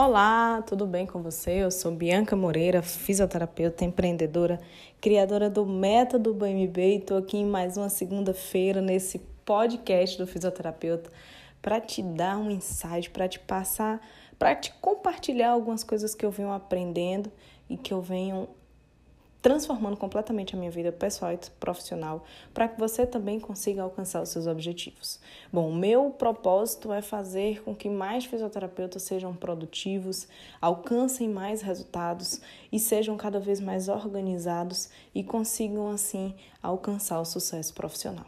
[0.00, 1.64] Olá, tudo bem com você?
[1.64, 4.60] Eu sou Bianca Moreira, fisioterapeuta, empreendedora,
[5.00, 11.10] criadora do Método BMB e estou aqui em mais uma segunda-feira nesse podcast do fisioterapeuta
[11.60, 14.00] para te dar um insight, para te passar,
[14.38, 17.32] para te compartilhar algumas coisas que eu venho aprendendo
[17.68, 18.48] e que eu venho
[19.40, 24.30] transformando completamente a minha vida pessoal e profissional para que você também consiga alcançar os
[24.30, 25.20] seus objetivos.
[25.52, 30.26] Bom, meu propósito é fazer com que mais fisioterapeutas sejam produtivos,
[30.60, 32.40] alcancem mais resultados
[32.72, 38.26] e sejam cada vez mais organizados e consigam assim alcançar o sucesso profissional.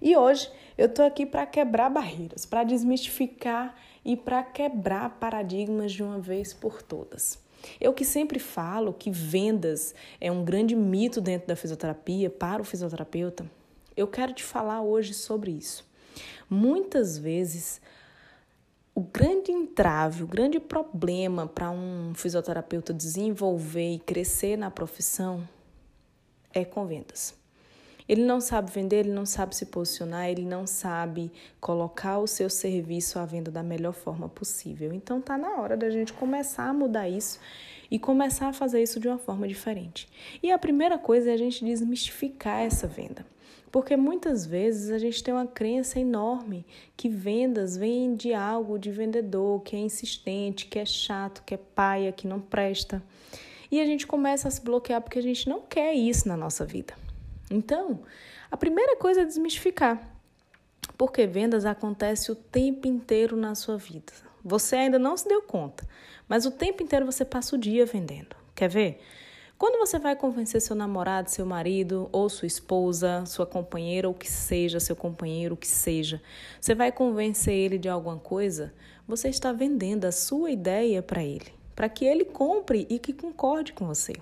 [0.00, 6.02] E hoje eu estou aqui para quebrar barreiras, para desmistificar e para quebrar paradigmas de
[6.02, 7.42] uma vez por todas.
[7.80, 12.64] Eu que sempre falo que vendas é um grande mito dentro da fisioterapia para o
[12.64, 13.50] fisioterapeuta,
[13.96, 15.86] eu quero te falar hoje sobre isso.
[16.48, 17.80] Muitas vezes,
[18.94, 25.48] o grande entrave, o grande problema para um fisioterapeuta desenvolver e crescer na profissão
[26.52, 27.43] é com vendas.
[28.06, 32.50] Ele não sabe vender, ele não sabe se posicionar, ele não sabe colocar o seu
[32.50, 34.92] serviço à venda da melhor forma possível.
[34.92, 37.40] Então tá na hora da gente começar a mudar isso
[37.90, 40.06] e começar a fazer isso de uma forma diferente.
[40.42, 43.24] E a primeira coisa é a gente desmistificar essa venda.
[43.72, 46.64] Porque muitas vezes a gente tem uma crença enorme
[46.96, 51.56] que vendas vêm de algo de vendedor, que é insistente, que é chato, que é
[51.56, 53.02] paia, que não presta.
[53.70, 56.64] E a gente começa a se bloquear porque a gente não quer isso na nossa
[56.64, 56.94] vida.
[57.50, 58.02] Então,
[58.50, 60.10] a primeira coisa é desmistificar.
[60.96, 64.12] Porque vendas acontece o tempo inteiro na sua vida.
[64.44, 65.86] Você ainda não se deu conta,
[66.28, 68.36] mas o tempo inteiro você passa o dia vendendo.
[68.54, 69.00] Quer ver?
[69.56, 74.30] Quando você vai convencer seu namorado, seu marido, ou sua esposa, sua companheira, ou que
[74.30, 76.20] seja, seu companheiro, o que seja,
[76.60, 78.74] você vai convencer ele de alguma coisa,
[79.06, 83.72] você está vendendo a sua ideia para ele, para que ele compre e que concorde
[83.72, 84.14] com você.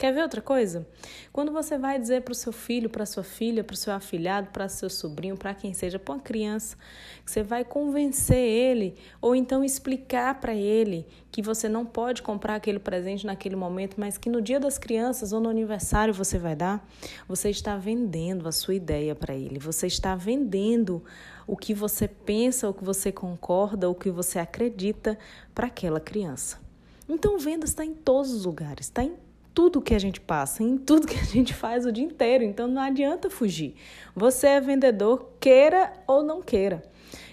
[0.00, 0.86] Quer ver outra coisa?
[1.30, 4.48] Quando você vai dizer para o seu filho, para sua filha, para o seu afilhado,
[4.50, 6.74] para seu sobrinho, para quem seja, para uma criança,
[7.22, 12.54] que você vai convencer ele ou então explicar para ele que você não pode comprar
[12.54, 16.56] aquele presente naquele momento, mas que no dia das crianças ou no aniversário você vai
[16.56, 16.82] dar,
[17.28, 19.58] você está vendendo a sua ideia para ele.
[19.58, 21.04] Você está vendendo
[21.46, 25.18] o que você pensa, o que você concorda, o que você acredita
[25.54, 26.58] para aquela criança.
[27.06, 29.12] Então, vendas está em todos os lugares, está em
[29.54, 32.44] tudo que a gente passa, em tudo que a gente faz o dia inteiro.
[32.44, 33.74] Então não adianta fugir.
[34.14, 36.82] Você é vendedor, queira ou não queira.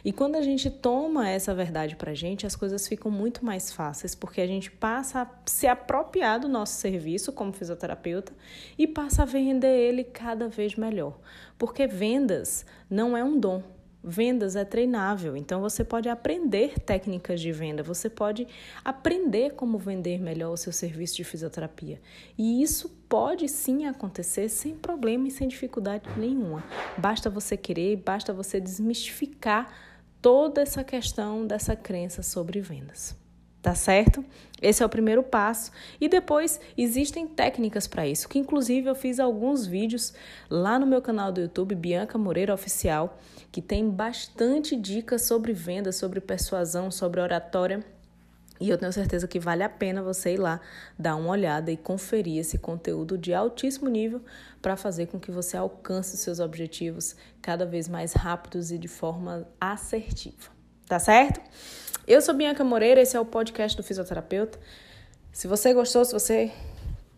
[0.03, 3.71] E quando a gente toma essa verdade para a gente, as coisas ficam muito mais
[3.73, 8.31] fáceis, porque a gente passa a se apropriar do nosso serviço como fisioterapeuta
[8.77, 11.19] e passa a vender ele cada vez melhor.
[11.57, 13.61] Porque vendas não é um dom,
[14.09, 18.47] Vendas é treinável, então você pode aprender técnicas de venda, você pode
[18.83, 21.99] aprender como vender melhor o seu serviço de fisioterapia.
[22.37, 26.63] E isso pode sim acontecer sem problema e sem dificuldade nenhuma.
[26.97, 29.69] Basta você querer, basta você desmistificar
[30.21, 33.26] toda essa questão dessa crença sobre vendas
[33.61, 34.23] tá certo?
[34.61, 35.71] Esse é o primeiro passo.
[35.99, 40.13] E depois existem técnicas para isso, que inclusive eu fiz alguns vídeos
[40.49, 43.19] lá no meu canal do YouTube, Bianca Moreira Oficial,
[43.51, 47.83] que tem bastante dicas sobre venda, sobre persuasão, sobre oratória.
[48.59, 50.59] E eu tenho certeza que vale a pena você ir lá
[50.97, 54.21] dar uma olhada e conferir esse conteúdo de altíssimo nível
[54.61, 59.47] para fazer com que você alcance seus objetivos cada vez mais rápidos e de forma
[59.61, 60.49] assertiva.
[60.87, 61.41] Tá certo?
[62.07, 64.57] Eu sou Bianca Moreira, esse é o podcast do fisioterapeuta.
[65.29, 66.53] Se você gostou, se você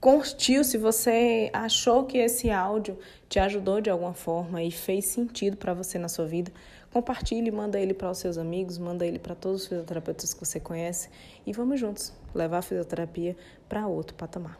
[0.01, 2.97] curtiu, se você achou que esse áudio
[3.29, 6.51] te ajudou de alguma forma e fez sentido para você na sua vida,
[6.91, 10.59] compartilhe, manda ele para os seus amigos, manda ele para todos os fisioterapeutas que você
[10.59, 11.07] conhece
[11.45, 13.38] e vamos juntos levar a fisioterapia
[13.69, 14.59] para outro patamar.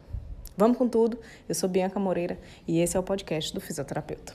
[0.56, 1.18] Vamos com tudo.
[1.48, 2.38] Eu sou Bianca Moreira
[2.68, 4.32] e esse é o podcast do fisioterapeuta.